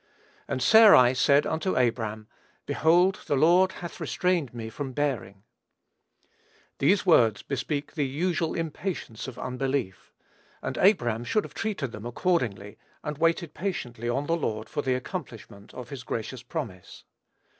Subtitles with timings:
[0.47, 2.25] "And Sarai said unto Abram,
[2.65, 5.43] Behold the Lord hath restrained me from bearing."
[6.79, 10.11] These words bespeak the usual impatience of unbelief;
[10.63, 14.95] and Abram should have treated them accordingly, and waited patiently on the Lord for the
[14.95, 17.03] accomplishment of his gracious promise.